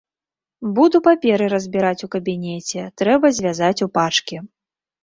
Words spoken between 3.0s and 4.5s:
трэба звязаць у пачкі.